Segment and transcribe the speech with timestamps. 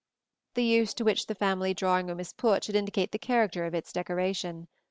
[0.55, 3.75] The use to which the family drawing room is put should indicate the character of
[3.75, 4.67] its decoration.